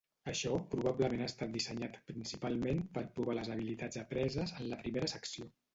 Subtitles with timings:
[0.31, 5.55] Això probablement ha estat dissenyat principalment per provar les habilitats apreses en la primera secció.